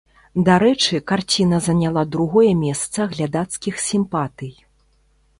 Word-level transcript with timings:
Дарэчы, 0.45 0.99
карціна 1.09 1.59
заняла 1.65 2.03
другое 2.15 2.53
месца 2.61 3.07
глядацкіх 3.11 3.75
сімпатый. 3.89 4.51